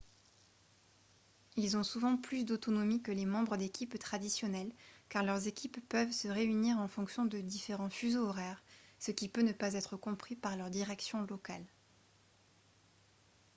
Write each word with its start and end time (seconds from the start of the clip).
ils 1.57 1.77
ont 1.77 1.83
souvent 1.83 2.17
plus 2.17 2.43
d'autonomie 2.43 3.03
que 3.03 3.11
les 3.11 3.27
membres 3.27 3.55
d'équipe 3.55 3.99
traditionnels 3.99 4.71
car 5.09 5.21
leurs 5.23 5.45
équipes 5.45 5.77
peuvent 5.89 6.11
se 6.11 6.27
réunir 6.27 6.79
en 6.79 6.87
fonction 6.87 7.23
de 7.23 7.37
différent 7.37 7.91
fuseaux 7.91 8.25
horaires 8.25 8.63
ce 8.97 9.11
qui 9.11 9.29
peut 9.29 9.43
ne 9.43 9.53
pas 9.53 9.73
être 9.75 9.97
compris 9.97 10.35
par 10.35 10.57
leur 10.57 10.71
direction 10.71 11.21
locale 11.27 11.67